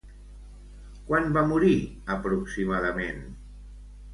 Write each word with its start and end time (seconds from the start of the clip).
Quan 1.09 1.29
va 1.35 1.43
morir 1.51 1.75
aproximadament? 2.17 3.25